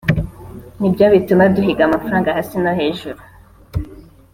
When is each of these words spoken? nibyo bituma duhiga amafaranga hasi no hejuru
nibyo 0.79 1.05
bituma 1.13 1.43
duhiga 1.55 1.83
amafaranga 1.85 2.35
hasi 2.35 2.55
no 2.63 2.71
hejuru 2.79 3.19